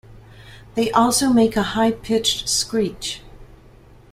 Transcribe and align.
They 0.73 0.89
also 0.89 1.29
make 1.31 1.55
a 1.55 1.61
high 1.61 1.91
pitched 1.91 2.49
screech. 2.49 3.21